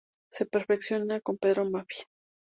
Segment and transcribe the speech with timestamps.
[0.31, 2.05] Se perfecciona con Pedro Maffia.